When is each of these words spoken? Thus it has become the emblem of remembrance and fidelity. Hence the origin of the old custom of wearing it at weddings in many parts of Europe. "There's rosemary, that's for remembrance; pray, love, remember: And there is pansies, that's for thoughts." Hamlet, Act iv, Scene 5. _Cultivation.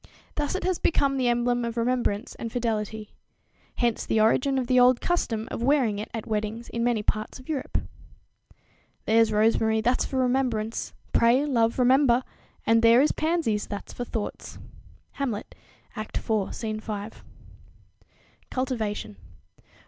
Thus 0.33 0.55
it 0.55 0.63
has 0.63 0.79
become 0.79 1.17
the 1.17 1.27
emblem 1.27 1.63
of 1.63 1.77
remembrance 1.77 2.33
and 2.33 2.51
fidelity. 2.51 3.13
Hence 3.75 4.03
the 4.03 4.19
origin 4.19 4.57
of 4.57 4.65
the 4.65 4.79
old 4.79 4.99
custom 4.99 5.47
of 5.51 5.61
wearing 5.61 5.99
it 5.99 6.09
at 6.11 6.25
weddings 6.25 6.69
in 6.69 6.83
many 6.83 7.03
parts 7.03 7.37
of 7.37 7.47
Europe. 7.47 7.77
"There's 9.05 9.31
rosemary, 9.31 9.79
that's 9.79 10.03
for 10.03 10.17
remembrance; 10.17 10.95
pray, 11.13 11.45
love, 11.45 11.77
remember: 11.77 12.23
And 12.65 12.81
there 12.81 12.99
is 13.03 13.11
pansies, 13.11 13.67
that's 13.67 13.93
for 13.93 14.03
thoughts." 14.03 14.57
Hamlet, 15.21 15.53
Act 15.95 16.17
iv, 16.17 16.55
Scene 16.55 16.79
5. 16.79 17.23
_Cultivation. 18.49 19.17